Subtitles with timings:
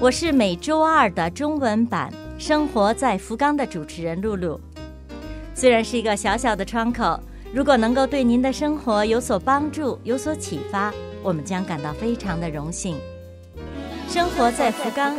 [0.00, 2.10] 我是每周二的中文版
[2.42, 4.58] 《生活在福冈》的主持人露露。
[5.54, 7.20] 虽然是一个小小的窗口，
[7.52, 10.90] 如果能够对您的生活有所帮助、有所启发，
[11.22, 12.96] 我们将感到非常的荣幸。
[14.08, 15.14] 生活在福冈。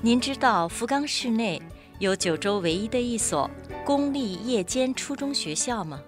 [0.00, 1.62] 您知道福冈市内
[2.00, 3.48] 有九州唯一的一所
[3.84, 6.00] 公立夜间初中学校吗？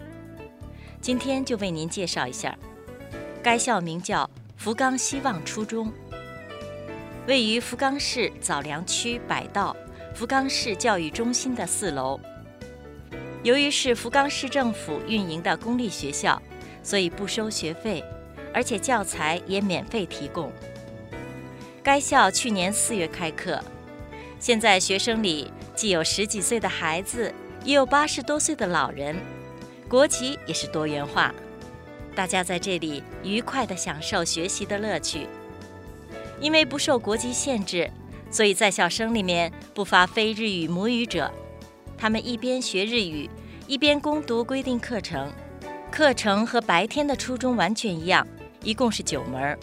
[1.02, 2.56] 今天就为您介绍一下，
[3.42, 5.92] 该校名叫福冈希望初中，
[7.26, 9.76] 位于福冈市早良区百道
[10.14, 12.20] 福冈市教育中心的四楼。
[13.42, 16.40] 由于是福冈市政府运营的公立学校，
[16.84, 18.04] 所以不收学费，
[18.54, 20.52] 而且教材也免费提供。
[21.82, 23.60] 该校去年四月开课，
[24.38, 29.16] 现在学生里既有十几岁的孩子，也有八十多岁的老人。
[29.92, 31.34] 国籍也是多元化，
[32.14, 35.26] 大家在这里愉快地享受学习的乐趣。
[36.40, 37.90] 因为不受国籍限制，
[38.30, 41.30] 所以在校生里面不乏非日语母语者。
[41.98, 43.28] 他们一边学日语，
[43.66, 45.30] 一边攻读规定课程。
[45.90, 48.26] 课程和白天的初中完全一样，
[48.64, 49.58] 一共是九门。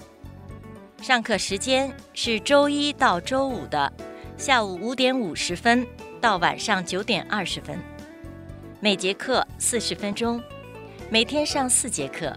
[1.02, 3.92] 上课时间是周一到周五的
[4.38, 5.88] 下午五点五十分
[6.22, 7.80] 到晚上九点二十分。
[8.82, 10.42] 每节课四十分钟，
[11.10, 12.34] 每天上四节课。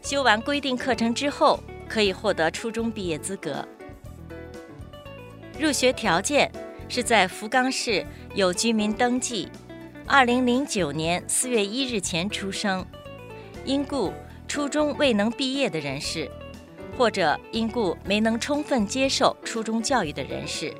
[0.00, 3.66] 修完规定课程之后，可以获得初中毕业资格。
[5.58, 6.48] 入学条件
[6.88, 9.48] 是在福冈市有居民登记，
[10.06, 12.86] 二零零九年四月一日前出生，
[13.64, 14.12] 因故
[14.46, 16.30] 初中未能毕业的人士，
[16.96, 20.72] 或者因故没能充分接受初中教育的人士，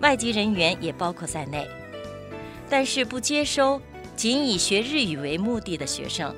[0.00, 1.68] 外籍人员也包括在内。
[2.68, 3.80] 但是不接收
[4.16, 6.34] 仅以学日语为目的的学生。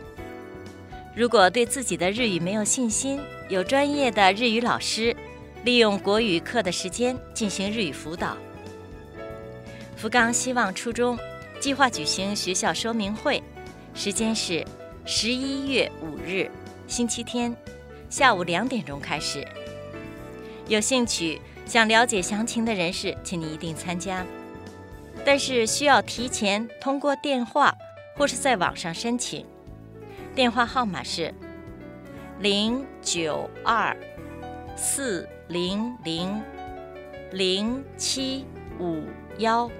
[1.14, 5.16] 如果对自己的日语没有信心，有专业的日语老师，
[5.64, 8.37] 利用国语课的时间进行日语辅导。
[9.97, 11.19] 福冈希望初中
[11.59, 13.43] 计划举行学校说明会，
[13.94, 14.62] 时间是
[15.06, 16.50] 十一月五日
[16.87, 17.56] 星期天
[18.10, 19.43] 下午两点钟开始。
[20.69, 24.26] 有兴趣想了解详情的人士，请你一定参加。
[25.25, 27.75] 但是需要提前通过电话
[28.16, 29.44] 或是在网上申请，
[30.34, 31.34] 电话号码是
[32.41, 33.97] 零九二
[34.76, 36.41] 四零零
[37.32, 38.44] 零七
[38.78, 39.03] 五
[39.38, 39.71] 幺，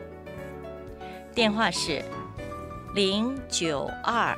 [1.35, 2.03] 电话是
[2.95, 4.37] 零九二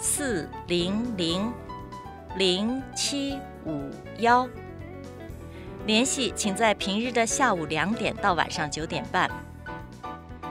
[0.00, 1.52] 四零零
[2.36, 4.48] 零七五幺，
[5.86, 9.28] 联系请在平日的下午两点到晚上九点半。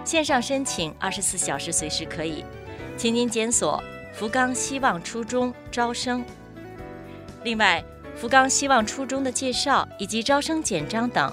[0.08, 2.46] 线上申请二十四小时随时可以，
[2.96, 6.24] 请您检索福冈希望初中招生。
[7.44, 7.84] 另外，
[8.16, 11.30] 福冈希望初中的介绍以及招生简章等，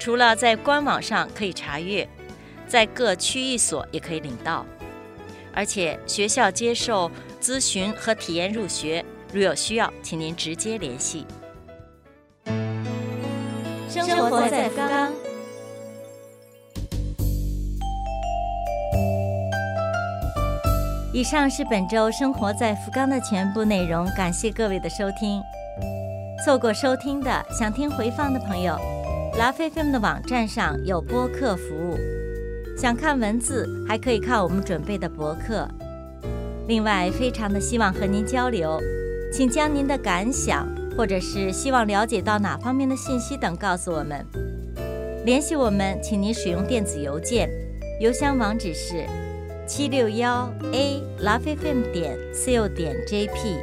[0.00, 2.08] 除了在官网上可以查阅，
[2.66, 4.64] 在各区域所也可以领到。
[5.52, 7.10] 而且学校接受
[7.42, 9.04] 咨询和体验入学，
[9.34, 11.26] 如有需要，请您直接联系。
[13.90, 15.27] 生活在福冈。
[21.18, 25.42] 以上是本周生活在福冈的全部内容，感谢各位的收听。
[26.44, 28.78] 错过收听的，想听回放的朋友，
[29.36, 31.98] 拉菲菲们的网站上有播客服务。
[32.76, 35.68] 想看文字，还可以看我们准备的博客。
[36.68, 38.80] 另外，非常的希望和您交流，
[39.32, 44.24] 请将您的感想或者是希望了解到哪方面的信息等告诉我们。
[45.24, 47.50] 联系我们，请您使用电子邮件，
[48.00, 49.04] 邮箱网址是。
[49.68, 53.58] 七六幺 a lovefm 点 co 点 jp，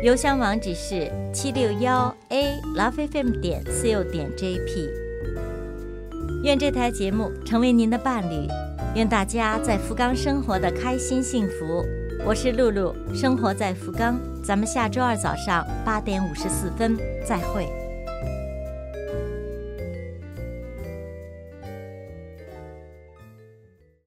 [0.00, 4.88] 邮箱网址是七六幺 a lovefm 点 co 点 jp。
[6.44, 8.46] 愿这台节目成为您的伴侣，
[8.94, 11.84] 愿大家在福冈生活的开心幸福。
[12.24, 16.96] 我是露露，生活在福冈，咱们下周二早上八点五十四分
[17.26, 17.66] 再会。